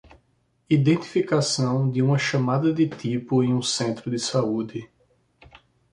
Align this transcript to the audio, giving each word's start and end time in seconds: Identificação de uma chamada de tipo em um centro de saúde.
Identificação 0.67 1.87
de 1.87 2.01
uma 2.01 2.17
chamada 2.17 2.73
de 2.73 2.89
tipo 2.89 3.43
em 3.43 3.53
um 3.53 3.61
centro 3.61 4.09
de 4.09 4.17
saúde. 4.17 4.89